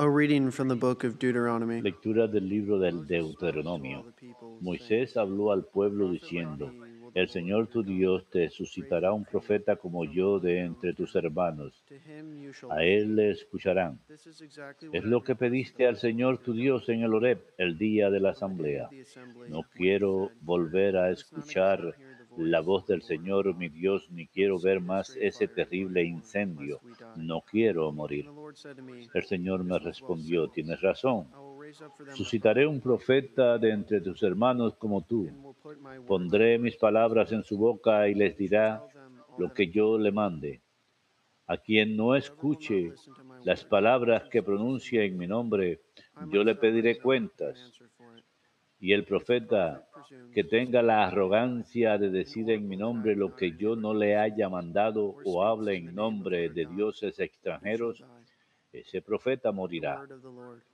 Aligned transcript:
A. 0.00 0.06
Lectura 1.82 2.26
del 2.26 2.48
libro 2.48 2.78
del 2.78 3.06
Deuteronomio. 3.06 4.06
Moisés 4.62 5.18
habló 5.18 5.52
al 5.52 5.66
pueblo 5.66 6.10
diciendo, 6.10 6.72
El 7.12 7.28
Señor 7.28 7.66
tu 7.66 7.82
Dios 7.82 8.24
te 8.30 8.48
suscitará 8.48 9.12
un 9.12 9.26
profeta 9.26 9.76
como 9.76 10.06
yo 10.06 10.40
de 10.40 10.60
entre 10.60 10.94
tus 10.94 11.14
hermanos. 11.16 11.84
A 12.70 12.82
él 12.82 13.14
le 13.14 13.32
escucharán. 13.32 14.00
Es 14.90 15.04
lo 15.04 15.22
que 15.22 15.34
pediste 15.34 15.86
al 15.86 15.98
Señor 15.98 16.38
tu 16.38 16.54
Dios 16.54 16.88
en 16.88 17.02
el 17.02 17.12
Horeb 17.12 17.42
el 17.58 17.76
día 17.76 18.08
de 18.08 18.20
la 18.20 18.30
asamblea. 18.30 18.88
No 19.50 19.64
quiero 19.74 20.30
volver 20.40 20.96
a 20.96 21.10
escuchar 21.10 21.94
la 22.40 22.60
voz 22.60 22.86
del 22.86 23.02
Señor 23.02 23.54
mi 23.56 23.68
Dios, 23.68 24.10
ni 24.10 24.26
quiero 24.26 24.58
ver 24.58 24.80
más 24.80 25.16
ese 25.16 25.48
terrible 25.48 26.02
incendio. 26.02 26.80
No 27.16 27.42
quiero 27.42 27.92
morir. 27.92 28.28
El 29.14 29.24
Señor 29.24 29.64
me 29.64 29.78
respondió, 29.78 30.48
tienes 30.48 30.80
razón. 30.80 31.28
Suscitaré 32.14 32.66
un 32.66 32.80
profeta 32.80 33.58
de 33.58 33.70
entre 33.70 34.00
tus 34.00 34.22
hermanos 34.22 34.74
como 34.76 35.02
tú. 35.02 35.54
Pondré 36.06 36.58
mis 36.58 36.76
palabras 36.76 37.32
en 37.32 37.44
su 37.44 37.56
boca 37.56 38.08
y 38.08 38.14
les 38.14 38.36
dirá 38.36 38.82
lo 39.38 39.52
que 39.52 39.68
yo 39.68 39.98
le 39.98 40.10
mande. 40.10 40.60
A 41.46 41.56
quien 41.56 41.96
no 41.96 42.14
escuche 42.14 42.92
las 43.44 43.64
palabras 43.64 44.28
que 44.28 44.42
pronuncia 44.42 45.02
en 45.02 45.18
mi 45.18 45.26
nombre, 45.26 45.80
yo 46.30 46.44
le 46.44 46.54
pediré 46.54 46.98
cuentas. 46.98 47.72
Y 48.78 48.92
el 48.92 49.04
profeta 49.04 49.86
que 50.32 50.44
tenga 50.44 50.82
la 50.82 51.06
arrogancia 51.06 51.98
de 51.98 52.10
decir 52.10 52.50
en 52.50 52.68
mi 52.68 52.76
nombre 52.76 53.16
lo 53.16 53.34
que 53.34 53.56
yo 53.56 53.76
no 53.76 53.94
le 53.94 54.16
haya 54.16 54.48
mandado 54.48 55.16
o 55.24 55.44
hable 55.44 55.76
en 55.76 55.94
nombre 55.94 56.48
de 56.50 56.66
dioses 56.66 57.18
extranjeros, 57.18 58.04
ese 58.72 59.02
profeta 59.02 59.52
morirá. 59.52 60.06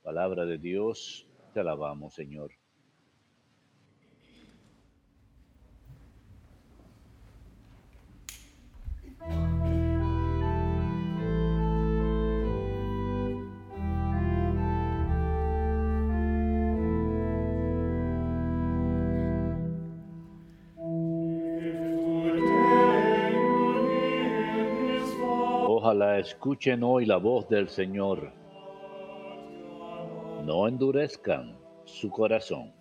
Palabra 0.02 0.44
de 0.44 0.58
Dios, 0.58 1.26
te 1.54 1.60
alabamos, 1.60 2.14
Señor. 2.14 2.50
Ojalá 25.86 26.18
escuchen 26.18 26.82
hoy 26.82 27.06
la 27.06 27.16
voz 27.16 27.48
del 27.48 27.68
Señor. 27.68 28.32
No 30.42 30.66
endurezcan 30.66 31.56
su 31.84 32.10
corazón. 32.10 32.72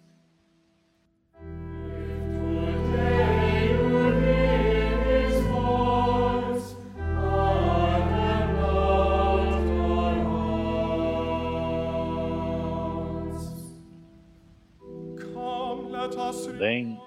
Ven, 16.60 16.98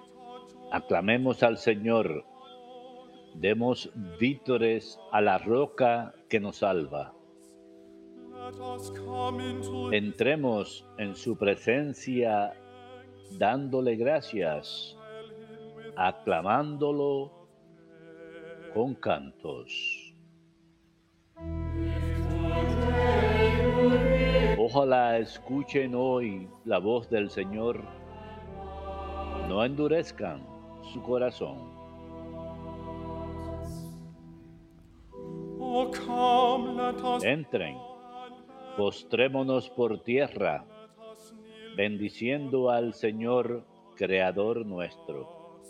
aclamemos 0.71 1.43
al 1.43 1.59
Señor 1.59 2.25
Demos 3.35 3.91
vítores 4.19 4.99
a 5.13 5.21
la 5.21 5.39
roca 5.39 6.15
que 6.29 6.41
nos 6.41 6.57
salva. 6.57 7.15
Entremos 9.93 10.87
en 10.99 11.15
su 11.15 11.37
presencia 11.37 12.55
dándole 13.39 13.97
gracias, 13.97 14.97
aclamándolo 15.97 17.31
con 18.75 18.95
cantos. 18.95 20.15
Ojalá 24.59 25.19
escuchen 25.19 25.95
hoy 25.95 26.49
la 26.65 26.79
voz 26.79 27.09
del 27.09 27.31
Señor, 27.31 27.83
no 29.49 29.65
endurezcan 29.65 30.47
su 30.93 31.03
corazón. 31.03 31.78
Entren, 37.23 37.77
postrémonos 38.77 39.71
por 39.71 40.03
tierra, 40.03 40.65
bendiciendo 41.77 42.71
al 42.71 42.95
Señor, 42.95 43.65
Creador 43.97 44.65
nuestro. 44.67 45.61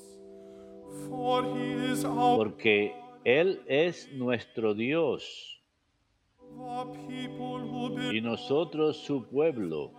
Porque 2.37 2.95
Él 3.25 3.63
es 3.67 4.11
nuestro 4.13 4.75
Dios 4.75 5.63
y 8.13 8.21
nosotros 8.21 8.97
su 8.97 9.27
pueblo, 9.27 9.93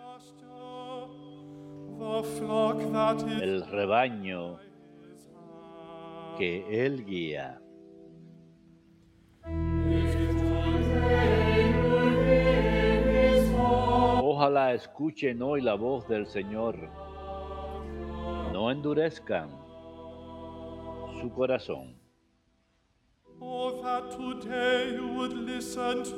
el 3.42 3.66
rebaño 3.68 4.60
que 6.38 6.86
Él 6.86 7.06
guía. 7.06 7.62
Ojalá 14.50 14.74
escuchen 14.74 15.44
hoy 15.44 15.62
la 15.62 15.76
voz 15.76 16.08
del 16.08 16.26
Señor. 16.26 16.76
No 18.52 18.72
endurezcan 18.72 19.48
su 21.22 21.32
corazón. 21.32 21.96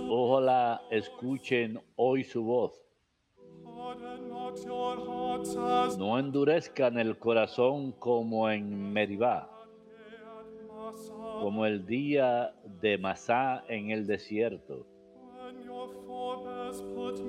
Ojalá 0.10 0.82
escuchen 0.92 1.82
hoy 1.98 2.24
su 2.24 2.42
voz. 2.42 2.82
No 5.98 6.18
endurezcan 6.18 7.00
el 7.00 7.18
corazón 7.20 7.92
como 7.92 8.50
en 8.50 8.94
Meribá, 8.94 9.50
como 11.42 11.66
el 11.66 11.86
día 11.86 12.56
de 12.80 12.98
Masá 12.98 13.66
en 13.68 13.92
el 13.92 14.08
desierto 14.08 14.91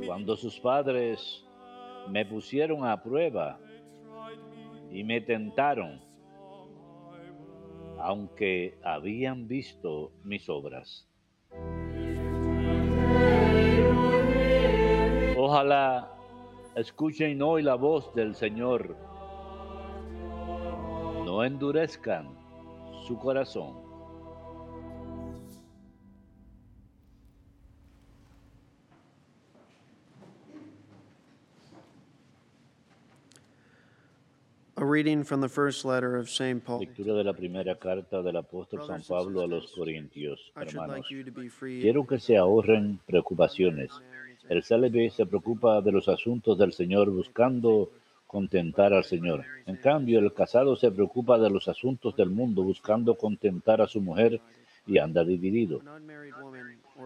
cuando 0.07 0.37
sus 0.37 0.59
padres 0.61 1.45
me 2.09 2.25
pusieron 2.27 2.85
a 2.85 3.03
prueba 3.03 3.59
y 4.91 5.05
me 5.05 5.21
tentaron, 5.21 6.01
aunque 7.99 8.79
habían 8.83 9.49
visto 9.49 10.13
mis 10.25 10.49
obras. 10.49 11.09
Ojalá 15.37 16.09
escuchen 16.77 17.43
hoy 17.43 17.63
la 17.63 17.75
voz 17.75 18.15
del 18.15 18.35
Señor. 18.35 18.97
No 21.25 21.45
endurezcan 21.45 22.37
su 23.07 23.19
corazón. 23.19 23.92
Reading 34.93 35.25
from 35.25 35.41
the 35.41 35.49
first 35.49 35.87
letter 35.87 36.19
of 36.19 36.29
St. 36.29 36.63
Paul. 36.63 36.81
Lectura 36.81 37.15
de 37.15 37.25
la 37.25 37.33
primera 37.33 37.77
carta 37.77 38.21
del 38.21 38.37
apóstol 38.37 38.87
San 38.87 39.03
Pablo 39.03 39.41
a 39.41 39.47
los 39.47 39.73
Corintios. 39.73 40.53
Hermanos, 40.55 41.07
quiero 41.59 42.07
que 42.07 42.21
se 42.21 42.37
ahorren 42.37 43.01
preocupaciones. 43.07 43.91
El 44.51 44.63
célebre 44.63 45.09
se 45.09 45.25
preocupa 45.25 45.81
de 45.81 45.93
los 45.93 46.09
asuntos 46.09 46.59
del 46.59 46.75
Señor 46.75 47.11
buscando 47.11 47.91
contentar 48.27 48.93
al 48.93 49.05
Señor. 49.05 49.45
En 49.65 49.77
cambio, 49.77 50.19
el 50.19 50.35
casado 50.35 50.77
se 50.77 50.91
preocupa 50.91 51.39
de 51.39 51.49
los 51.49 51.69
asuntos 51.69 52.15
del 52.15 52.29
mundo 52.29 52.63
buscando 52.63 53.15
contentar 53.15 53.81
a 53.81 53.89
su 53.89 54.01
mujer 54.03 54.43
y 54.87 54.99
anda 54.99 55.25
dividido. 55.25 55.81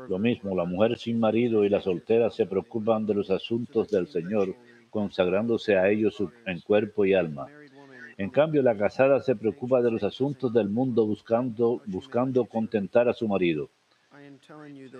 Lo 0.08 0.18
mismo, 0.18 0.56
la 0.56 0.64
mujer 0.64 0.98
sin 0.98 1.20
marido 1.20 1.64
y 1.64 1.68
la 1.68 1.80
soltera 1.80 2.30
se 2.30 2.46
preocupan 2.46 3.06
de 3.06 3.14
los 3.14 3.30
asuntos 3.30 3.88
del 3.90 4.08
Señor 4.08 4.56
consagrándose 4.90 5.76
a 5.76 5.90
ellos 5.90 6.16
en 6.46 6.60
cuerpo 6.60 7.04
y 7.04 7.12
alma. 7.12 7.46
En 8.18 8.30
cambio, 8.30 8.62
la 8.62 8.76
casada 8.76 9.20
se 9.20 9.36
preocupa 9.36 9.82
de 9.82 9.90
los 9.90 10.02
asuntos 10.02 10.52
del 10.52 10.68
mundo 10.68 11.06
buscando, 11.06 11.82
buscando 11.86 12.46
contentar 12.46 13.08
a 13.08 13.12
su 13.12 13.28
marido. 13.28 13.68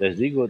Les 0.00 0.18
digo 0.18 0.48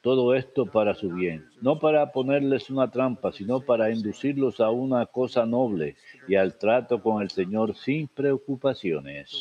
todo 0.00 0.34
esto 0.34 0.66
para 0.66 0.94
su 0.94 1.10
bien, 1.10 1.48
no 1.60 1.80
para 1.80 2.12
ponerles 2.12 2.70
una 2.70 2.90
trampa, 2.90 3.32
sino 3.32 3.60
para 3.60 3.90
inducirlos 3.90 4.60
a 4.60 4.70
una 4.70 5.06
cosa 5.06 5.44
noble 5.44 5.96
y 6.28 6.36
al 6.36 6.56
trato 6.56 7.02
con 7.02 7.22
el 7.22 7.30
Señor 7.30 7.74
sin 7.74 8.06
preocupaciones. 8.08 9.32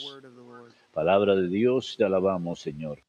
Palabra 0.91 1.35
de 1.35 1.47
Dios, 1.47 1.95
te 1.97 2.05
alabamos, 2.05 2.59
Señor. 2.59 2.99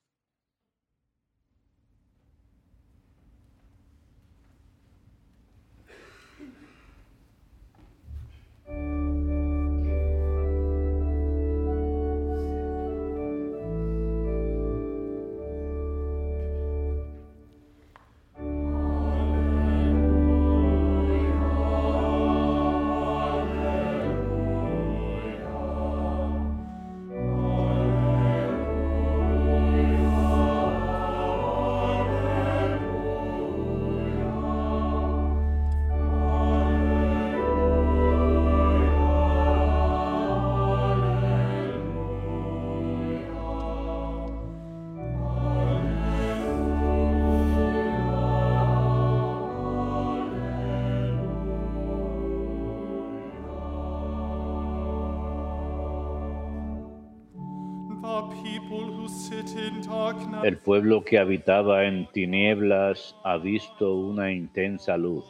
El 60.45 60.59
pueblo 60.59 61.05
que 61.05 61.19
habitaba 61.19 61.85
en 61.85 62.07
tinieblas 62.13 63.17
ha 63.25 63.37
visto 63.37 63.95
una 63.95 64.31
intensa 64.33 64.97
luz. 64.97 65.25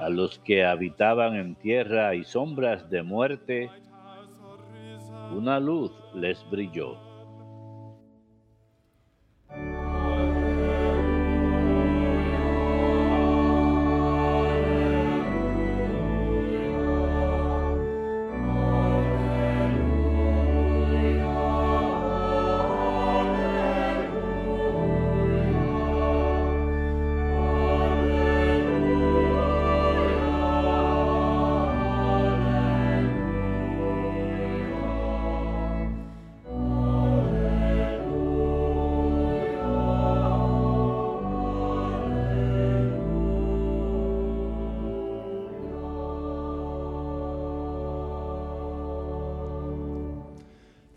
A 0.00 0.08
los 0.08 0.38
que 0.40 0.64
habitaban 0.64 1.36
en 1.36 1.54
tierra 1.54 2.14
y 2.14 2.24
sombras 2.24 2.88
de 2.90 3.02
muerte, 3.02 3.70
una 5.34 5.58
luz 5.58 5.92
les 6.14 6.44
brilló. 6.50 7.11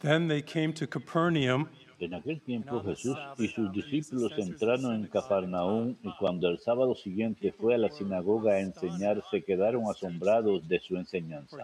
Then 0.00 0.28
they 0.28 0.42
came 0.42 0.72
to 0.74 0.86
Capernaum. 0.86 1.68
En 2.00 2.14
aquel 2.14 2.40
tiempo 2.40 2.82
Jesús 2.82 3.14
y 3.36 3.48
sus 3.48 3.70
discípulos 3.72 4.32
entraron 4.38 4.94
en 4.94 5.06
Cafarnaúm 5.06 5.96
y 6.02 6.10
cuando 6.18 6.48
el 6.48 6.58
sábado 6.58 6.94
siguiente 6.94 7.52
fue 7.52 7.74
a 7.74 7.78
la 7.78 7.90
sinagoga 7.90 8.54
a 8.54 8.60
enseñar, 8.60 9.22
se 9.30 9.42
quedaron 9.42 9.84
asombrados 9.84 10.66
de 10.66 10.80
su 10.80 10.96
enseñanza, 10.96 11.58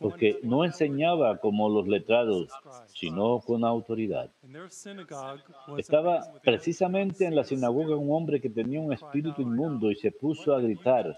porque 0.00 0.38
no 0.42 0.64
enseñaba 0.64 1.36
como 1.36 1.68
los 1.68 1.86
letrados, 1.86 2.48
sino 2.94 3.40
con 3.40 3.66
autoridad. 3.66 4.30
in 4.42 4.52
their 4.52 4.70
synagogue 4.70 5.42
was 5.68 5.76
a 5.76 5.80
Estaba 5.80 6.32
precisamente 6.42 7.26
en 7.26 7.36
la 7.36 7.44
sinagoga 7.44 7.94
un 7.94 8.10
hombre 8.10 8.40
que 8.40 8.48
tenía 8.48 8.80
un 8.80 8.94
espíritu 8.94 9.42
inmundo 9.42 9.90
y 9.90 9.96
se 9.96 10.12
puso 10.12 10.54
a 10.54 10.60
gritar, 10.62 11.14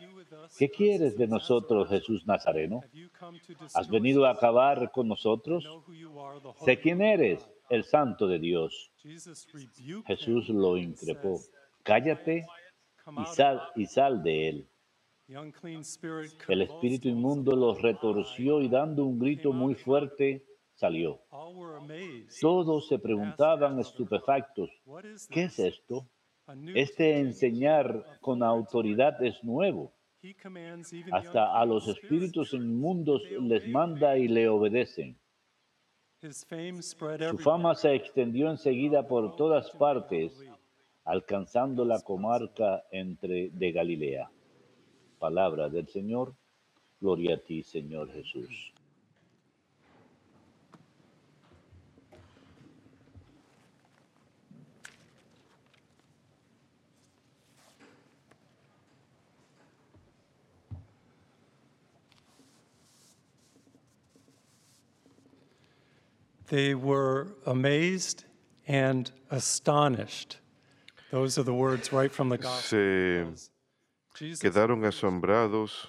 ¿qué 0.59 0.71
quieres 0.71 1.17
de 1.17 1.27
nosotros, 1.27 1.89
Jesús 1.89 2.27
Nazareno? 2.27 2.81
¿Has 3.75 3.89
venido 3.89 4.27
a 4.27 4.31
acabar 4.31 4.91
con 4.93 5.09
nosotros? 5.09 5.65
Sé 6.65 6.79
quién 6.79 7.01
eres, 7.01 7.49
el 7.71 7.85
santo 7.85 8.27
de 8.27 8.39
Dios. 8.39 8.91
Jesús 10.07 10.49
lo 10.49 10.77
increpó. 10.77 11.41
Cállate 11.83 12.47
y 13.07 13.25
sal, 13.27 13.63
y 13.77 13.87
sal 13.87 14.23
de 14.23 14.49
él. 14.49 14.69
El 16.49 16.63
espíritu 16.63 17.09
inmundo 17.09 17.57
los 17.57 17.81
retorció 17.81 18.61
y 18.61 18.69
dando 18.69 19.07
un 19.07 19.19
grito 19.19 19.53
muy 19.53 19.75
fuerte 19.75 20.45
salió. 20.75 21.21
Todos 22.41 22.89
se 22.89 22.99
preguntaban 22.99 23.79
estupefactos, 23.79 24.71
¿qué 25.31 25.45
es 25.45 25.59
esto? 25.59 26.07
Este 26.75 27.19
enseñar 27.21 28.19
con 28.21 28.43
autoridad 28.43 29.23
es 29.25 29.43
nuevo. 29.43 29.94
Hasta 31.13 31.61
a 31.61 31.65
los 31.67 31.89
espíritus 31.89 32.53
inmundos 32.55 33.23
les 33.41 33.69
manda 33.69 34.17
y 34.17 34.29
le 34.29 34.49
obedecen. 34.49 35.17
Su 36.21 37.39
fama 37.39 37.75
se 37.75 37.95
extendió 37.95 38.51
enseguida 38.51 39.07
por 39.07 39.37
todas 39.37 39.71
partes, 39.73 40.33
alcanzando 41.05 41.85
la 41.85 42.01
comarca 42.01 42.85
entre 42.91 43.51
de 43.51 43.73
Galilea. 43.73 44.31
Palabra 45.19 45.69
del 45.69 45.89
Señor, 45.89 46.35
gloria 47.01 47.37
a 47.37 47.39
ti, 47.39 47.63
Señor 47.63 48.11
Jesús. 48.13 48.74
They 66.49 66.75
were 66.75 67.29
amazed 67.47 68.25
and 68.67 69.11
astonished. 69.31 70.41
Those 71.11 71.39
are 71.39 71.45
the 71.45 71.55
words 71.55 71.93
right 71.93 72.13
from 72.13 72.29
the. 72.29 72.39
Se 72.39 73.27
quedaron 74.41 74.85
asombrados 74.85 75.89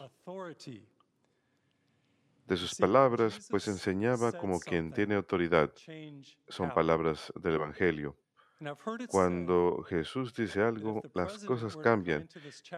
de 2.47 2.57
sus 2.57 2.75
palabras, 2.75 3.47
pues 3.49 3.67
enseñaba 3.67 4.31
como 4.31 4.59
quien 4.59 4.91
tiene 4.91 5.15
autoridad. 5.15 5.71
Son 6.47 6.73
palabras 6.73 7.31
del 7.35 7.55
Evangelio. 7.55 8.15
Cuando 9.05 9.83
Jesús 9.87 10.33
dice 10.33 10.61
algo, 10.61 11.07
las 11.13 11.39
cosas 11.39 11.77
cambian 11.77 12.29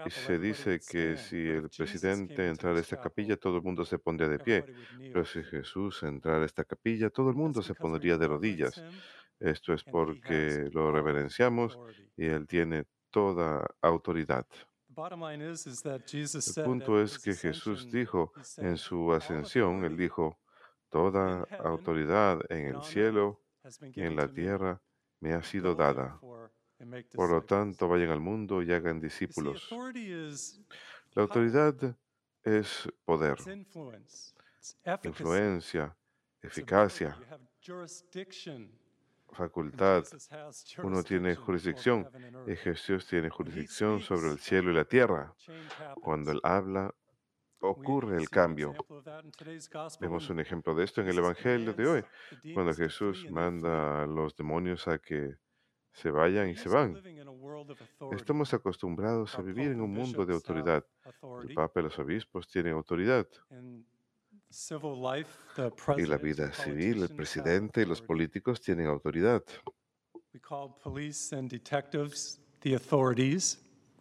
y 0.03 0.10
se 0.12 0.39
dice 0.39 0.84
que 0.86 1.17
si 1.17 1.38
el 1.38 1.72
presidente 1.72 2.48
entrara 2.48 2.77
a 2.77 2.82
esta 2.82 2.98
capilla, 2.98 3.38
todo 3.38 3.58
el 3.58 3.63
mundo 3.63 3.86
se 3.86 4.00
pondría 4.00 4.29
de 4.29 4.39
pie. 4.39 4.67
Pero 5.12 5.25
si 5.25 5.44
Jesús 5.44 6.03
entrara 6.03 6.44
a 6.44 6.46
esta 6.46 6.65
capilla, 6.65 7.10
todo 7.10 7.29
el 7.29 7.36
mundo 7.36 7.62
se 7.62 7.75
pondría 7.75 8.17
de 8.17 8.27
rodillas. 8.27 8.84
Esto 9.39 9.74
es 9.74 9.84
porque 9.86 10.70
lo 10.74 10.91
reverenciamos 10.91 11.79
y 12.17 12.27
Él 12.27 12.48
tiene 12.48 12.86
toda 13.12 13.65
autoridad. 13.82 14.48
El 16.46 16.56
punto 16.56 17.00
es 17.01 17.20
que 17.20 17.36
Jesús 17.36 17.89
dijo 17.91 18.34
en 18.60 18.77
su 18.77 19.12
"All 19.12 19.17
ascensión, 19.17 19.84
Él 19.84 19.96
dijo, 19.98 20.39
toda 20.89 21.48
autoridad 21.58 22.39
en 22.50 22.65
el 22.67 22.82
cielo 22.84 23.44
y 23.94 24.03
en 24.03 24.15
la 24.15 24.29
tierra 24.29 24.82
me 25.19 25.33
ha 25.33 25.41
sido 25.43 25.75
dada. 25.75 26.19
Por 26.19 26.51
lo 27.29 27.41
disciples." 27.41 27.45
tanto, 27.45 27.88
vayan 27.88 28.12
al 28.12 28.19
mundo 28.19 28.62
y 28.62 28.71
hagan 28.71 29.00
discípulos. 29.00 29.69
La 31.13 31.24
autoridad 31.24 31.75
es 32.43 32.88
poder, 33.03 33.38
influencia, 35.03 35.95
eficacia, 36.41 37.17
facultad. 39.31 40.03
Uno 40.83 41.03
tiene 41.03 41.36
jurisdicción 41.36 42.07
y. 42.45 42.55
Jesús 42.55 43.07
tiene 43.07 43.29
jurisdicción 43.29 44.00
sobre 44.00 44.31
el 44.31 44.39
cielo 44.39 44.71
y 44.71 44.75
la 44.75 44.86
tierra. 44.86 45.33
Cuando. 46.01 46.31
Él 46.31 46.39
habla, 46.43 46.93
ocurre 47.60 48.18
el 48.18 48.30
cambio. 48.30 48.74
Vemos 50.00 50.30
un 50.30 50.40
ejemplo 50.40 50.76
de 50.76 50.84
esto 50.84 51.02
en 51.02 51.08
el 51.08 51.18
Evangelio 51.18 51.74
de 51.74 51.88
hoy, 51.88 52.04
cuando 52.54 52.74
Jesús 52.74 53.30
manda 53.30 54.04
a 54.04 54.08
los 54.08 54.36
demonios 54.36 54.88
a 54.88 55.00
que 55.00 55.36
se 55.92 56.12
vayan 56.12 56.50
y 56.50 56.56
se 56.56 56.70
van. 56.70 57.02
Estamos 58.12 58.54
acostumbrados 58.54 59.38
a 59.38 59.42
vivir 59.42 59.72
en 59.72 59.82
un 59.82 59.92
mundo 59.92 60.26
de 60.26 60.34
have 60.34 60.34
autoridad. 60.34 60.86
El. 61.04 61.54
Papa 61.56 61.80
y 61.80 61.84
los 61.84 61.98
obispos 61.98 62.48
tienen 62.48 62.74
autoridad. 62.74 63.28
Y 65.98 66.06
la 66.06 66.18
vida 66.18 66.54
civil, 66.54 67.04
el 67.04 67.16
presidente 67.16 67.82
y 67.82 67.86
los 67.86 68.02
políticos 68.02 68.62
tienen 68.62 68.88
autoridad. 68.88 69.44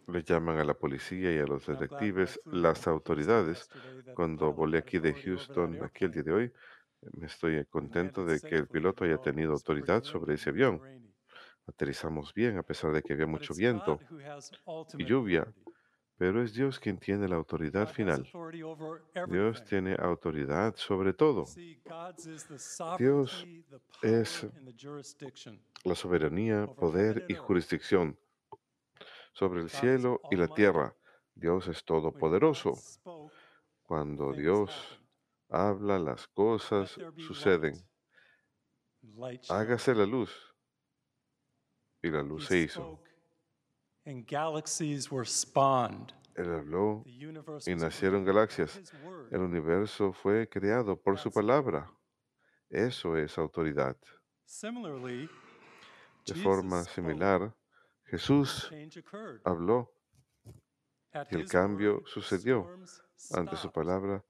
Le 0.07 0.23
llaman 0.23 0.57
a 0.57 0.63
la 0.63 0.73
policía 0.73 1.33
y 1.33 1.39
a 1.39 1.45
los 1.45 1.67
detectives 1.67 2.39
las 2.45 2.87
autoridades. 2.87 3.69
Cuando 4.15 4.53
volé 4.53 4.77
aquí 4.77 4.99
de 4.99 5.13
Houston, 5.13 5.83
aquí 5.83 6.05
el 6.05 6.11
día 6.11 6.23
de 6.23 6.31
hoy, 6.31 6.53
me 7.17 7.27
estoy 7.27 7.65
contento 7.65 8.25
de 8.25 8.39
que 8.39 8.55
el 8.55 8.67
piloto 8.67 9.03
haya 9.03 9.17
tenido 9.17 9.51
autoridad 9.51 10.03
sobre 10.03 10.35
ese 10.35 10.49
avión. 10.49 10.81
Aterrizamos 11.67 12.33
bien 12.33 12.57
a 12.57 12.63
pesar 12.63 12.93
de 12.93 13.03
que 13.03 13.13
había 13.13 13.27
mucho 13.27 13.53
viento 13.53 13.99
y 14.97 15.03
lluvia, 15.03 15.45
pero 16.17 16.41
es 16.41 16.53
Dios 16.53 16.79
quien 16.79 16.97
tiene 16.97 17.27
la 17.27 17.35
autoridad 17.35 17.89
final. 17.89 18.25
Dios 19.27 19.65
tiene 19.65 19.95
autoridad 19.99 20.73
sobre 20.77 21.13
todo. 21.13 21.43
Dios 22.97 23.45
es. 24.01 24.47
La 25.83 25.95
soberanía, 25.95 26.65
poder 26.65 27.25
y 27.27 27.35
jurisdicción 27.35 28.17
sobre 29.37 29.61
el 29.61 29.69
cielo 29.69 30.19
y 30.31 30.35
la 30.35 30.47
tierra. 30.47 30.95
Dios 31.35 31.67
es 31.67 31.85
todopoderoso. 31.85 32.73
Cuando 33.83 34.33
Dios 34.33 34.99
habla, 35.47 35.99
las 35.99 36.27
cosas 36.27 36.97
suceden. 37.17 37.75
Hágase 39.49 39.93
la 39.93 40.07
luz. 40.07 40.31
Y 42.01 42.09
la 42.09 42.23
luz 42.23 42.47
se 42.47 42.57
hizo. 42.57 42.99
Él 46.35 46.51
habló 46.51 47.03
y 47.05 47.75
nacieron 47.75 48.25
galaxias. 48.25 48.81
El 49.29 49.41
universo 49.41 50.13
fue 50.13 50.49
creado 50.49 50.99
por 50.99 51.19
su 51.19 51.29
palabra. 51.29 51.91
Eso 52.69 53.15
es 53.15 53.37
autoridad. 53.37 53.97
De 56.25 56.33
forma 56.41 56.83
similar, 56.85 57.53
Jesús 58.07 58.71
habló 59.43 59.93
y 61.29 61.35
el 61.35 61.47
cambio 61.47 62.03
sucedió. 62.05 62.67
Ante 63.33 63.55
su 63.55 63.71
palabra, 63.71 64.23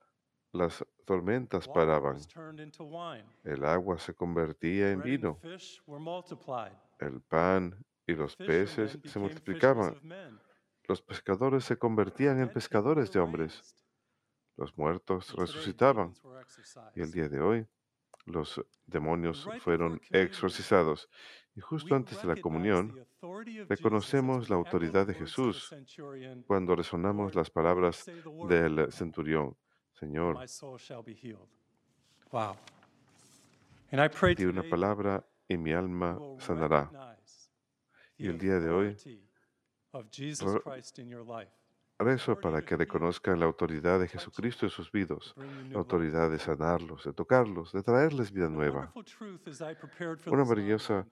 las 0.52 0.86
tormentas 1.06 1.68
paraban. 1.68 2.18
El 3.44 3.66
agua 3.66 4.00
se 4.00 4.14
convertía 4.14 4.92
en 4.92 5.02
vino. 5.02 5.40
El 7.00 7.22
pan 7.22 7.86
y 8.06 8.14
los 8.14 8.36
peces 8.36 8.98
se 9.04 9.20
multiplicaban. 9.20 10.00
Los 10.88 11.02
pescadores 11.02 11.66
se 11.66 11.78
convertían 11.78 12.40
en 12.40 12.50
pescadores 12.50 13.12
de 13.12 13.20
hombres. 13.20 13.76
Los 14.56 14.76
muertos 14.78 15.34
resucitaban. 15.36 16.14
Y 16.96 17.02
el 17.02 17.12
día 17.12 17.30
de 17.30 17.42
hoy 17.42 17.68
los 18.26 18.62
demonios 18.86 19.48
fueron 19.62 20.02
exorcizados. 20.10 21.10
Y 21.58 21.60
justo 21.60 21.96
antes 21.96 22.22
de 22.22 22.28
la 22.28 22.40
comunión, 22.40 23.04
reconocemos 23.68 24.48
la 24.48 24.58
autoridad 24.58 25.08
de 25.08 25.16
Jesús 25.16 25.76
cuando 26.46 26.76
resonamos 26.76 27.34
las 27.34 27.50
palabras 27.50 28.06
del 28.48 28.92
centurión. 28.92 29.58
Señor, 29.92 30.38
di 34.38 34.46
una 34.46 34.70
palabra 34.70 35.28
y 35.48 35.58
mi 35.58 35.74
alma 35.74 36.20
sanará. 36.38 37.18
Y 38.18 38.28
el 38.28 38.38
día 38.38 38.60
de 38.60 38.70
hoy, 38.70 38.96
Rezo 42.00 42.40
para 42.40 42.62
que 42.62 42.78
reconozcan 42.78 43.40
la 43.40 43.46
autoridad 43.46 44.00
de 44.00 44.08
Jesucristo 44.08 44.66
en 44.66 44.70
sus 44.70 44.92
vidas, 44.92 45.34
la 45.72 45.80
autoridad 45.80 46.30
de 46.30 46.38
sanarlos, 46.38 47.04
de 47.06 47.14
tocarlos, 47.14 47.72
de 47.72 47.82
traerles 47.82 48.32
vida 48.32 48.50
nueva. 48.50 48.94
Una 50.28 50.46
maravillosa 50.46 51.08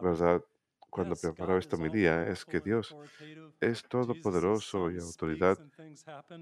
verdad 0.00 0.42
cuando 0.90 1.16
preparaba 1.16 1.58
esta 1.58 1.76
homilía 1.76 2.28
es 2.28 2.44
que 2.44 2.60
Dios 2.60 2.96
es 3.60 3.82
todopoderoso 3.82 4.90
y 4.90 4.98
autoridad. 4.98 5.58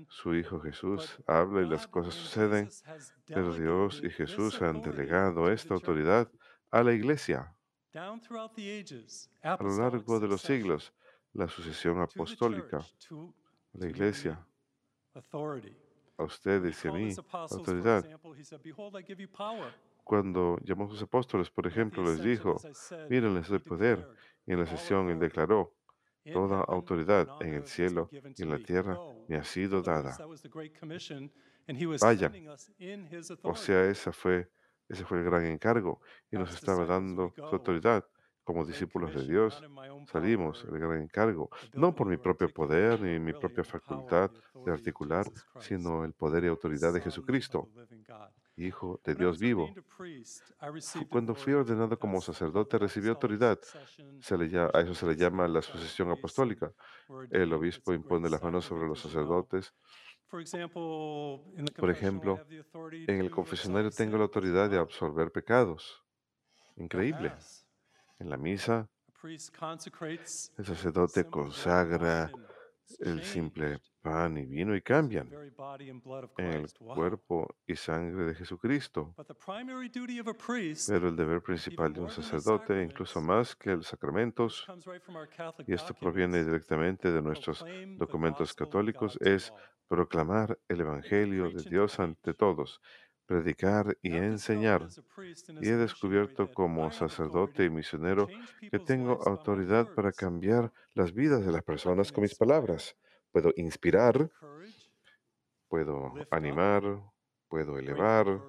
Su 0.09 0.35
Hijo 0.35 0.61
Jesús 0.61 1.19
habla 1.27 1.63
y 1.63 1.69
las 1.69 1.87
cosas 1.87 2.15
suceden, 2.15 2.69
pero 3.27 3.55
Dios 3.55 4.03
y 4.05 4.11
Jesús 4.11 4.61
han 4.63 4.83
delegado 4.83 5.51
esta 5.51 5.75
autoridad 5.75 6.31
a 6.71 6.83
la 6.83 6.93
iglesia 6.93 7.57
a 9.43 9.59
lo 9.61 9.79
largo 9.79 10.21
de 10.21 10.29
los 10.29 10.43
siglos, 10.43 10.93
la 11.33 11.49
sucesión 11.49 12.01
apostólica, 12.01 12.85
la 13.79 13.87
iglesia, 13.89 14.47
a 16.19 16.25
ustedes 16.25 16.85
y 16.85 16.89
a 16.89 16.93
mí, 16.93 17.15
autoridad. 17.51 18.05
Cuando 20.05 20.59
llamó 20.63 20.85
a 20.85 20.89
sus 20.89 21.03
apóstoles, 21.03 21.51
por 21.51 21.67
ejemplo, 21.67 22.05
les 22.05 22.23
dijo, 22.23 22.57
miren, 23.11 23.35
les 23.35 23.49
doy 23.49 23.59
poder. 23.59 24.09
Y 24.47 24.53
en 24.53 24.59
la 24.59 24.65
"All 24.65 24.69
sesión 24.69 25.11
él 25.11 25.19
declaró, 25.19 25.75
toda 26.33 26.61
autoridad 26.61 27.29
en 27.41 27.55
el 27.55 27.67
cielo 27.67 28.09
y 28.11 28.43
en 28.43 28.51
la 28.51 28.59
tierra 28.59 28.95
Go." 28.95 29.27
me 29.29 29.37
ha 29.37 29.45
sido 29.45 29.83
dada. 29.83 30.17
his 31.69 33.31
O 33.43 33.55
sea, 33.57 33.85
esa 33.91 34.13
fue, 34.13 34.51
ese 34.89 35.05
fue 35.05 35.19
el 35.19 35.25
gran 35.25 35.45
encargo 35.47 36.01
y 36.31 36.37
nos 36.37 36.55
estaba 36.55 36.85
dando 36.85 37.33
su 37.35 37.43
autoridad. 37.45 38.09
Como 38.47 38.65
discípulos 38.65 39.13
de 39.13 39.27
Dios, 39.27 39.61
salimos, 40.07 40.65
el 40.65 40.79
gran 40.79 41.03
encargo, 41.03 41.51
no 41.75 41.93
por 41.97 42.07
mi 42.07 42.17
propio 42.17 42.49
poder 42.49 43.01
ni 43.01 43.19
mi 43.19 43.33
propia 43.41 43.65
facultad 43.65 44.31
de 44.65 44.73
articular, 44.73 45.27
sino 45.61 46.05
el 46.05 46.13
poder 46.13 46.45
y 46.45 46.47
autoridad 46.47 46.93
de 46.93 47.01
Jesucristo. 47.01 47.69
Hijo 48.59 49.01
de 49.05 49.15
Dios 49.17 49.39
vivo. 49.41 49.67
Cuando 51.11 51.35
fui 51.35 51.53
ordenado 51.55 51.99
como 51.99 52.21
sacerdote, 52.21 52.79
recibí 52.79 53.09
autoridad. 53.09 53.59
Se 54.23 54.39
le 54.39 54.49
lla- 54.49 54.71
a 54.73 54.81
eso 54.81 54.95
se 54.95 55.07
le 55.07 55.17
llama 55.17 55.49
la 55.49 55.61
sucesión 55.61 56.09
apostólica. 56.11 56.73
El 57.31 57.53
obispo 57.53 57.93
impone 57.93 58.31
las 58.31 58.43
manos 58.45 58.65
sobre 58.65 58.87
los 58.87 59.01
sacerdotes. 59.01 59.75
Por 61.81 61.91
ejemplo, 61.91 62.37
En 63.09 63.21
el 63.21 63.31
confesionario 63.31 63.91
tengo 63.91 64.17
la 64.19 64.23
autoridad 64.25 64.71
de 64.71 64.79
absorber 64.79 65.33
pecados. 65.33 66.03
Increíble. 66.77 67.33
En 68.19 68.31
la 68.31 68.37
misa, 68.37 68.89
el 69.25 70.65
sacerdote 70.65 71.25
consagra 71.25 72.31
el 73.01 73.23
simple 73.23 73.81
pan 74.01 74.39
y 74.39 74.47
vino 74.47 74.77
y 74.77 74.83
cambian 74.83 75.29
el 76.39 76.73
cuerpo 76.79 77.57
y 77.67 77.75
sangre 77.75 78.25
de 78.27 78.35
Jesucristo. 78.35 79.15
Pero 80.87 81.09
el 81.09 81.17
deber 81.17 81.43
principal 81.43 81.93
de 81.93 82.01
un 82.01 82.11
sacerdote, 82.11 82.83
incluso 82.83 83.21
más 83.21 83.57
que 83.57 83.77
los 83.77 83.89
sacramentos, 83.89 84.65
y 85.67 85.75
esto 85.75 85.95
proviene 85.95 86.45
directamente 86.45 87.11
de 87.11 87.21
nuestros 87.21 87.65
documentos 87.99 88.55
católicos, 88.55 89.19
es 89.21 89.53
proclamar 89.89 90.59
el 90.69 90.81
Evangelio 90.81 91.51
de 91.51 91.63
Dios 91.63 91.99
ante 92.01 92.35
todos, 92.35 92.81
predicar 93.27 93.99
y 94.03 94.17
enseñar. 94.17 94.89
Y 95.61 95.69
he 95.69 95.77
descubierto 95.77 96.53
como 96.53 96.91
sacerdote 96.91 97.65
y 97.65 97.71
misionero 97.71 98.29
que 98.71 98.79
tengo 98.79 99.21
autoridad 99.27 99.93
para 99.95 100.13
cambiar 100.13 100.73
las 100.95 101.13
vidas 101.13 101.45
de 101.45 101.53
las 101.53 101.63
personas 101.63 102.13
con 102.13 102.23
mis 102.23 102.35
palabras. 102.35 102.97
Puedo 103.33 103.53
inspirar, 103.57 104.31
puedo 105.69 106.15
animar, 106.31 106.83
puedo 107.49 107.79
elevar, 107.79 108.41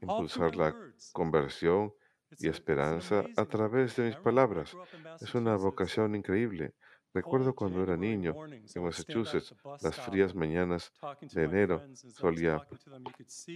impulsar 0.00 0.56
la 0.56 0.74
conversión 1.12 1.92
y 2.38 2.48
esperanza 2.48 3.24
a 3.36 3.44
través 3.46 3.96
de 3.96 4.08
mis 4.08 4.16
palabras. 4.16 4.76
Es 5.20 5.34
una 5.34 5.56
vocación 5.56 6.14
increíble. 6.14 6.74
Recuerdo 7.16 7.54
cuando 7.54 7.82
era 7.82 7.96
niño 7.96 8.34
en 8.74 8.82
Massachusetts, 8.82 9.54
las 9.80 9.96
frías 9.96 10.34
mañanas 10.34 10.92
de 11.32 11.44
enero, 11.44 11.82
solía 12.12 12.62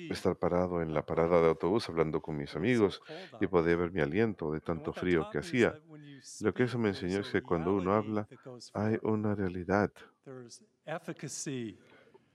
estar 0.09 0.35
parado 0.35 0.81
en 0.81 0.95
la 0.95 1.05
parada 1.05 1.43
de 1.43 1.49
autobús 1.49 1.87
hablando 1.91 2.23
con 2.23 2.39
mis 2.39 2.57
amigos 2.57 3.03
y 3.39 3.47
podía 3.47 3.77
ver 3.77 3.93
mi 3.93 4.01
aliento 4.01 4.51
de 4.51 4.63
tanto 4.63 4.95
frío 4.95 5.29
que 5.31 5.41
hacía. 5.41 5.79
Lo 6.41 6.55
que 6.55 6.63
eso 6.63 6.79
me 6.79 6.89
enseñó 6.89 7.21
es 7.21 7.29
que 7.29 7.43
cuando 7.43 7.75
uno 7.75 7.93
habla, 7.93 8.27
hay 8.73 8.99
una 9.03 9.35
realidad, 9.35 9.93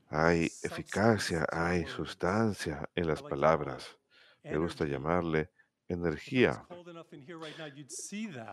hay 0.08 0.51
eficacia, 0.62 1.48
hay 1.51 1.88
sustancia 1.88 2.88
en 2.94 3.08
las 3.08 3.24
palabras. 3.24 3.98
Me 4.44 4.58
gusta 4.58 4.86
llamarle 4.86 5.50
energía. 5.88 6.65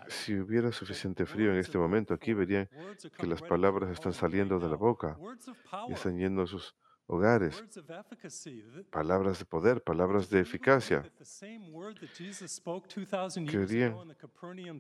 Si 0.09 0.39
hubiera 0.39 0.73
suficiente 0.73 1.27
frío 1.27 1.53
en 1.53 1.59
este 1.59 1.79
momento, 1.79 2.15
aquí 2.15 2.33
verían 2.35 2.69
que 3.17 3.27
las 3.27 3.43
palabras 3.43 3.91
están 3.91 4.13
saliendo 4.13 4.59
de 4.59 4.69
la 4.69 4.77
boca 4.77 5.19
y 5.89 5.93
están 5.93 6.19
yendo 6.19 6.43
a 6.43 6.47
sus 6.47 6.75
hogares. 7.07 7.63
Palabras 8.91 9.39
de 9.39 9.45
poder, 9.45 9.83
palabras 9.83 10.31
de 10.31 10.41
eficacia. 10.41 11.03
that 11.03 11.11
the 11.19 11.25
same 11.25 11.71
word 11.71 11.99
that 12.01 12.11
Jesus 12.17 12.53
spoke 12.53 12.89
2,000 12.89 13.47
years 13.47 13.69
Creerían 13.69 14.79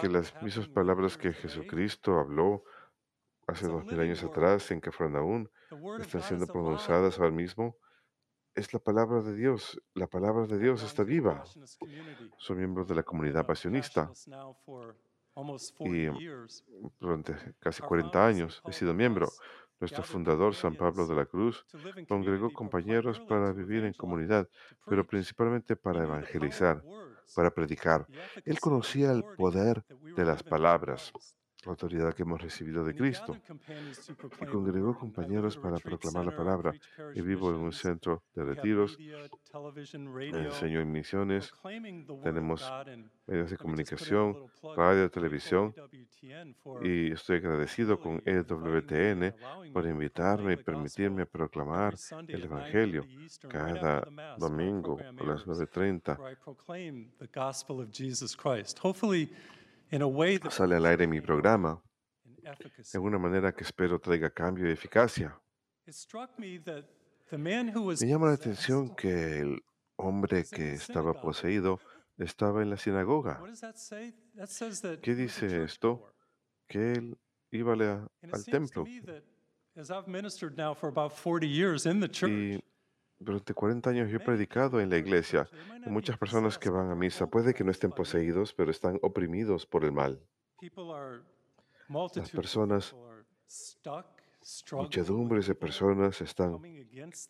que 0.00 0.08
las 0.08 0.34
mismas 0.42 0.68
palabras 0.68 1.16
que? 1.16 1.32
Jesucristo 1.32 2.18
habló 2.18 2.64
hace 3.46 3.66
dos 3.66 3.84
mil 3.84 3.98
años 3.98 4.22
atrás 4.22 4.70
en 4.70 4.80
Cafarnaún 4.80 5.50
están 6.00 6.22
siendo 6.22 6.46
pronunciadas 6.46 7.18
ahora 7.18 7.32
mismo. 7.32 7.76
Es 8.54 8.72
la 8.74 8.80
palabra 8.80 9.22
de 9.22 9.34
Dios. 9.34 9.80
La 9.94 10.06
palabra 10.06 10.46
de 10.46 10.58
Dios 10.58 10.82
está 10.82 11.04
viva. 11.04 11.38
Passionist 11.38 11.78
community. 11.78 12.30
Soy 12.36 12.56
miembro 12.56 12.84
de 12.84 12.94
la 12.94 13.02
comunidad 13.02 13.46
pasionista 13.46 14.10
y 15.80 16.06
40 16.06 16.18
years. 16.18 16.64
durante 17.00 17.34
casi 17.58 17.82
Our 17.82 17.88
40 17.88 18.10
founder, 18.10 18.10
St. 18.10 18.18
años 18.18 18.62
he 18.66 18.72
sido 18.72 18.92
miembro. 18.92 19.28
Nuestro 19.80 20.04
fundador, 20.04 20.54
San 20.54 20.76
Pablo 20.76 21.06
de 21.06 21.14
la 21.16 21.26
Cruz, 21.26 21.66
congregó 22.08 22.52
compañeros 22.52 23.18
para 23.18 23.52
vivir 23.52 23.84
en 23.84 23.94
comunidad, 23.94 24.48
pero 24.86 25.04
principalmente 25.04 25.74
para 25.74 26.04
evangelizar, 26.04 26.84
para 27.34 27.50
predicar. 27.50 28.06
Él 28.44 28.60
conocía 28.60 29.10
el 29.10 29.24
poder 29.36 29.84
de 30.14 30.24
las 30.24 30.42
palabras. 30.44 31.12
La 31.64 31.70
autoridad 31.70 32.14
que 32.14 32.22
hemos 32.22 32.40
recibido 32.40 32.84
de 32.84 32.94
Cristo. 32.94 33.36
Y 34.40 34.46
congregó 34.46 34.96
compañeros 34.98 35.56
para 35.56 35.78
proclamar 35.78 36.26
la 36.26 36.36
palabra. 36.36 36.72
Y 37.14 37.20
vivo 37.20 37.50
en 37.50 37.56
un 37.56 37.72
centro 37.72 38.22
de 38.34 38.44
retiros, 38.44 38.98
enseño 40.32 40.80
en 40.80 40.92
misiones, 40.92 41.52
tenemos 42.22 42.70
medios 43.26 43.50
de 43.50 43.56
comunicación, 43.56 44.36
radio, 44.76 45.10
televisión, 45.10 45.74
y 46.82 47.12
estoy 47.12 47.36
agradecido 47.36 47.98
con 47.98 48.22
EWTN 48.24 49.34
allowing 49.42 49.72
por 49.72 49.86
invitarme 49.86 50.54
y 50.54 50.56
permitirme 50.56 51.26
proclamar 51.26 51.94
el 52.28 52.44
Evangelio 52.44 53.02
9:30 53.04 53.22
Eastern, 53.22 53.52
right 53.52 53.76
after 53.76 54.02
cada 54.12 54.36
domingo 54.38 54.98
a 54.98 55.24
las 55.24 55.46
airs, 55.46 55.68
9.30. 55.74 56.16
Sale 60.50 60.76
al 60.76 60.86
aire 60.86 61.06
mi 61.06 61.20
programa 61.20 61.82
en 62.94 63.02
una 63.02 63.18
manera 63.18 63.52
que 63.52 63.62
espero 63.62 63.98
traiga 63.98 64.30
cambio 64.30 64.66
y 64.68 64.72
eficacia. 64.72 65.38
It 65.86 65.94
struck 65.94 66.38
me 66.38 66.58
that 66.60 66.84
the 67.30 67.36
man 67.36 67.68
who 67.68 67.82
was 67.82 68.00
Me 68.00 68.08
llama 68.08 68.28
la 68.28 68.34
atención 68.34 68.94
que 68.96 69.40
el 69.40 69.60
hombre 69.96 70.44
que 70.44 70.72
estaba 70.72 71.12
poseído 71.20 71.78
estaba 72.16 72.62
en 72.62 72.70
la 72.70 72.76
sinagoga, 72.76 73.38
what 73.40 73.50
does 73.50 73.60
that 73.60 73.76
say? 73.76 74.14
That 74.36 74.48
says 74.48 74.80
that 74.80 75.00
¿Qué 75.00 75.14
dice 75.14 75.62
esto? 75.62 76.14
que 76.68 76.92
él 76.92 77.18
iba 77.50 77.72
al 77.74 78.44
templo. 78.46 78.84
me 78.84 79.00
that 79.00 79.24
as 79.76 79.90
I've 79.90 80.08
ministered 80.08 80.56
now 80.56 80.74
for 80.74 80.88
about 80.88 81.12
40 81.12 81.46
years 81.46 81.84
in 81.84 82.00
the 82.00 82.08
church, 82.08 82.30
Y 82.30 82.62
durante 83.24 83.54
40 83.54 83.90
años 83.90 84.10
yo 84.10 84.16
he 84.16 84.20
predicado 84.20 84.80
en 84.80 84.90
la 84.90 84.98
iglesia 84.98 85.48
y 85.86 85.90
muchas 85.90 86.18
personas 86.18 86.58
que 86.58 86.70
van 86.70 86.90
a 86.90 86.94
misa 86.94 87.26
puede 87.26 87.54
que 87.54 87.64
no 87.64 87.70
estén 87.70 87.92
poseídos, 87.92 88.52
pero 88.52 88.70
están 88.70 88.98
oprimidos 89.02 89.66
por 89.66 89.84
el 89.84 89.92
mal. 89.92 90.20
of 91.88 92.30
personas, 92.32 92.94
Muchedumbres 94.72 95.46
de 95.46 95.54
personas 95.54 96.20
están 96.20 96.58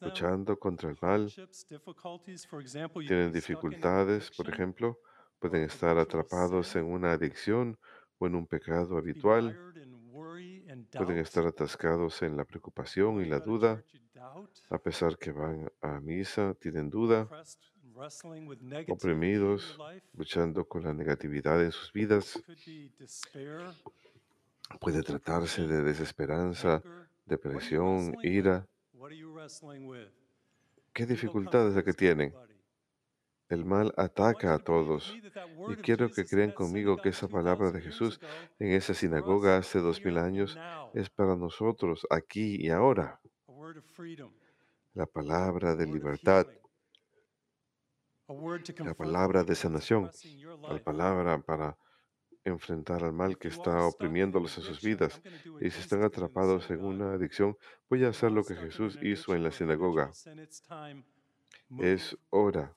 luchando 0.00 0.58
contra 0.58 0.88
el 0.90 0.96
mal, 1.02 1.30
tienen 3.06 3.32
dificultades, 3.32 4.30
por 4.30 4.48
ejemplo, 4.48 4.98
pueden 5.38 5.64
estar 5.64 5.98
atrapados 5.98 6.74
en 6.76 6.86
una 6.86 7.12
adicción 7.12 7.78
o 8.18 8.26
en 8.26 8.34
un 8.34 8.46
pecado 8.46 8.96
habitual, 8.96 9.58
pueden 10.96 11.18
estar 11.18 11.46
atascados 11.46 12.22
en 12.22 12.36
la 12.36 12.44
preocupación 12.44 13.20
y 13.20 13.26
la 13.26 13.40
duda, 13.40 13.82
a 14.70 14.78
pesar 14.78 15.18
que 15.18 15.32
van 15.32 15.70
a 15.80 16.00
misa, 16.00 16.54
tienen 16.54 16.90
duda, 16.90 17.28
oprimidos, 18.88 19.78
luchando 20.14 20.64
con 20.64 20.84
la 20.84 20.92
negatividad 20.92 21.62
en 21.62 21.72
sus 21.72 21.92
vidas. 21.92 22.42
Puede 24.80 25.02
tratarse 25.02 25.66
de 25.66 25.82
desesperanza, 25.82 26.82
depresión, 27.26 28.16
ira. 28.22 28.66
¿Qué 30.92 31.06
dificultades 31.06 31.74
la 31.74 31.82
que 31.82 31.92
tienen? 31.92 32.34
El 33.52 33.66
mal 33.66 33.92
ataca 33.98 34.54
a 34.54 34.58
todos. 34.58 35.14
Y 35.68 35.76
quiero 35.76 36.10
que 36.10 36.24
crean 36.24 36.52
conmigo 36.52 36.96
que 36.96 37.10
esa 37.10 37.28
palabra 37.28 37.66
2,000 37.66 37.72
de 37.74 37.80
Jesús 37.82 38.20
en 38.58 38.72
esa 38.72 38.94
sinagoga 38.94 39.58
hace 39.58 39.78
dos 39.78 40.02
mil 40.02 40.16
años 40.16 40.58
es 40.94 41.10
para 41.10 41.36
nosotros 41.36 42.06
aquí 42.08 42.56
y 42.58 42.70
ahora. 42.70 43.20
La 44.94 45.04
palabra 45.04 45.76
de 45.76 45.84
libertad, 45.84 46.46
la 48.78 48.94
palabra 48.94 49.44
de 49.44 49.54
sanación, 49.54 50.10
la 50.62 50.82
palabra 50.82 51.38
para 51.42 51.76
enfrentar 52.44 53.04
al 53.04 53.12
mal 53.12 53.36
que 53.36 53.48
está 53.48 53.86
oprimiéndolos 53.86 54.56
en 54.56 54.64
sus 54.64 54.80
vidas. 54.80 55.20
Y 55.60 55.68
si 55.68 55.78
están 55.78 56.02
atrapados 56.04 56.70
en 56.70 56.82
una 56.82 57.12
adicción, 57.12 57.58
voy 57.90 58.02
a 58.06 58.08
hacer 58.08 58.32
lo 58.32 58.44
que 58.44 58.56
Jesús 58.56 58.98
hizo 59.02 59.34
en 59.34 59.42
la 59.42 59.50
sinagoga. 59.50 60.10
Es 61.78 62.16
hora. 62.30 62.74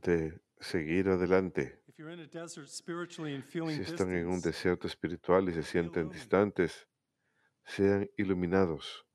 De 0.00 0.40
seguir 0.58 1.08
adelante. 1.08 1.82
Si 1.96 3.82
están 3.82 4.12
en 4.14 4.26
un 4.26 4.40
desierto 4.40 4.86
espiritual 4.86 5.48
y 5.48 5.52
se 5.52 5.62
sienten 5.62 6.08
distantes, 6.08 6.88
sean 7.64 8.08
iluminados. 8.16 9.06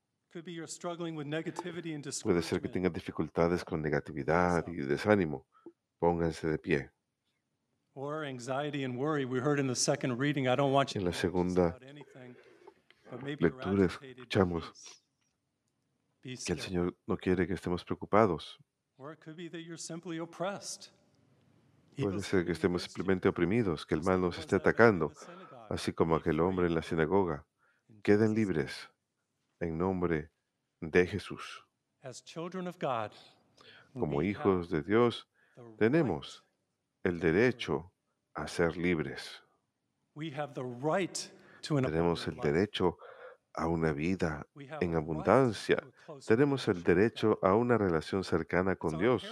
Puede 2.22 2.42
ser 2.42 2.60
que 2.60 2.68
tengan 2.68 2.92
dificultades 2.92 3.64
con 3.64 3.82
negatividad 3.82 4.66
y 4.68 4.76
desánimo. 4.76 5.46
Pónganse 5.98 6.48
de 6.48 6.58
pie. 6.58 6.90
Or 7.94 8.26
anxiety 8.26 8.84
and 8.84 8.98
worry. 8.98 9.24
We 9.24 9.40
heard 9.40 9.58
in 9.58 9.66
the 9.66 9.74
second 9.74 10.18
reading, 10.20 10.44
I 10.44 10.54
don't 10.54 10.74
want 10.74 10.92
you 10.92 11.00
En 11.00 11.06
la 11.06 11.14
segunda 11.14 11.78
lectura 13.38 13.86
escuchamos 13.86 14.70
que 16.22 16.52
el. 16.52 16.60
Señor 16.60 16.94
no 17.06 17.16
quiere 17.16 17.46
que 17.46 17.54
estemos 17.54 17.84
preocupados. 17.84 18.58
Or 18.98 19.12
it 19.12 19.20
could 19.20 19.36
be 19.36 19.48
that 19.48 19.60
you're 19.60 19.78
simply 19.78 20.18
oppressed. 20.18 20.90
Puede 21.98 22.22
ser 22.22 22.44
que 22.44 22.52
estemos 22.52 22.82
simplemente 22.82 23.28
oprimidos, 23.28 23.86
que 23.86 23.94
el 23.94 24.02
mal 24.02 24.20
nos 24.20 24.38
esté 24.38 24.56
atacando, 24.56 25.12
así 25.70 25.92
como 25.92 26.14
aquel 26.16 26.40
hombre 26.40 26.66
en 26.66 26.74
la 26.74 26.82
sinagoga. 26.82 27.46
in 27.88 28.02
Queden 28.02 28.34
libres 28.34 28.88
en 29.60 29.78
nombre 29.78 30.30
de 30.80 31.06
Jesús. 31.06 31.64
Como 33.92 34.22
hijos 34.22 34.68
de 34.70 34.82
Dios, 34.82 35.26
tenemos 35.78 36.44
el 37.02 37.18
derecho 37.18 37.92
a 38.34 38.46
ser 38.46 38.76
libres. 38.76 39.42
We 40.14 40.30
have 40.30 40.54
the 40.54 40.64
right 40.64 41.30
to 41.62 41.78
an 41.78 41.84
Tenemos 41.84 42.26
el 42.28 42.36
derecho 42.36 42.98
a 43.56 43.66
una 43.66 43.92
vida 43.92 44.46
en 44.80 44.94
abundancia. 44.94 45.82
Tenemos 46.26 46.68
el 46.68 46.82
derecho 46.82 47.38
a 47.42 47.54
una 47.54 47.78
relación 47.78 48.22
cercana 48.22 48.76
con 48.76 48.98
Dios. 48.98 49.24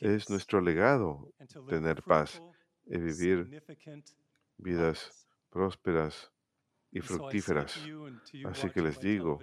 Es 0.00 0.30
nuestro 0.30 0.60
legado 0.60 1.32
tener 1.68 2.02
paz 2.02 2.40
y 2.86 2.98
vivir 2.98 3.62
vidas 4.58 5.26
prósperas 5.50 6.30
y 6.90 7.00
fructíferas. 7.00 7.80
Así 8.44 8.70
que 8.70 8.82
les 8.82 9.00
digo, 9.00 9.40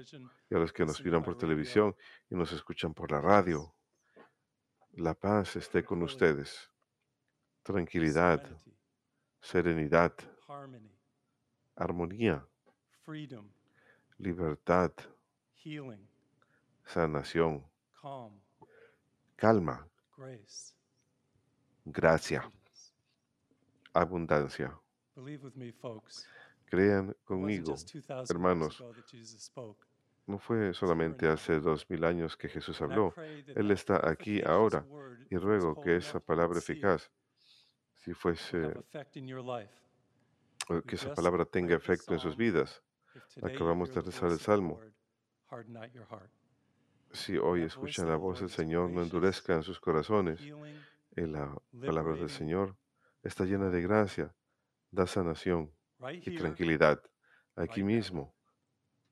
y 0.49 0.55
a 0.55 0.59
los 0.59 0.71
que 0.71 0.85
nos 0.85 1.03
miran 1.03 1.23
por 1.23 1.37
televisión 1.37 1.95
y 2.29 2.35
nos 2.35 2.51
escuchan 2.53 2.93
por 2.93 3.11
la 3.11 3.19
radio, 3.19 3.75
la 4.93 5.13
paz 5.13 5.55
esté 5.55 5.83
con 5.83 6.01
ustedes. 6.03 6.69
Tranquilidad, 7.63 8.41
serenidad, 9.41 10.13
armonía, 11.75 12.45
libertad, 14.21 14.91
healing, 15.55 16.07
calm, 16.39 16.85
sanación, 16.85 17.63
calma, 19.35 19.87
grace, 20.15 20.75
gracia, 21.85 22.51
abundancia. 23.93 24.71
Believe 25.15 25.43
with 25.43 25.55
me, 25.55 25.71
folks. 25.71 26.27
Crean 26.69 27.15
conmigo, 27.25 27.73
just 27.73 27.93
2,000 27.93 28.15
years 28.15 28.29
hermanos, 28.29 28.83
no 30.27 30.37
fue 30.37 30.73
solamente 30.73 31.27
hace 31.27 31.59
dos 31.59 31.89
mil 31.89 32.03
años 32.05 32.37
que 32.37 32.47
Jesús 32.47 32.79
habló. 32.81 33.13
Él 33.17 33.71
está 33.71 34.07
aquí 34.07 34.41
ahora 34.41 34.85
y 35.29 35.37
ruego 35.37 35.81
que 35.81 35.97
esa 35.97 36.19
palabra 36.19 36.59
eficaz, 36.59 37.11
si 37.95 38.13
fuese, 38.13 38.71
que 40.87 40.95
esa 40.95 41.13
palabra 41.13 41.43
tenga 41.43 41.75
efecto 41.75 42.13
en 42.13 42.19
sus 42.19 42.37
vidas. 42.37 42.81
Acabamos 43.41 43.93
de 43.93 44.01
rezar 44.01 44.31
el 44.31 44.39
Salmo. 44.39 44.79
Si 47.11 47.37
hoy 47.37 47.63
escuchan 47.63 48.07
la 48.07 48.15
voz 48.15 48.39
del 48.39 48.49
Señor, 48.49 48.89
no 48.89 49.01
endurezcan 49.01 49.63
sus 49.63 49.79
corazones. 49.79 50.39
Healing, 50.39 50.81
Y 51.15 51.21
la 51.21 51.55
palabra 51.85 52.15
del 52.15 52.29
Señor 52.29 52.77
está 53.21 53.43
llena 53.43 53.69
de 53.69 53.81
gracia, 53.81 54.33
da 54.91 55.05
sanación 55.05 55.73
y 56.13 56.37
tranquilidad. 56.37 57.01
Aquí 57.55 57.83
mismo, 57.83 58.33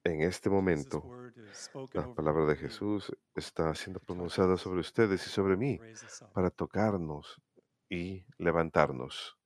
en 0.04 0.22
este 0.22 0.50
momento, 0.50 1.04
la 1.94 2.14
palabra 2.14 2.46
de 2.46 2.56
Jesús 2.56 3.12
está 3.36 3.76
siendo 3.76 4.00
pronunciada 4.00 4.56
sobre 4.56 4.80
ustedes 4.80 5.26
y 5.28 5.30
sobre 5.30 5.58
mí 5.58 5.80
para 6.34 6.50
tocarnos 6.50 7.42
y 7.90 8.26
levantarnos. 8.38 9.39